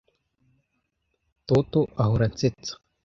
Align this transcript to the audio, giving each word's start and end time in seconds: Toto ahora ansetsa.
Toto 1.47 1.79
ahora 1.95 2.25
ansetsa. 2.29 2.73